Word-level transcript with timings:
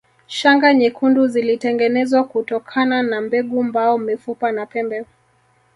Shanga 0.27 0.73
nyekundu 0.73 1.27
zilitengenezwa 1.27 2.23
kutokana 2.23 3.03
na 3.03 3.21
mbegu 3.21 3.63
mbao 3.63 3.97
mifupa 3.97 4.51
na 4.51 4.65
pembe 4.65 5.05